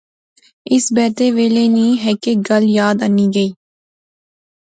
[0.73, 3.49] اس بیتے ویلے نی ہیک ہیک گل یاد اینی گئی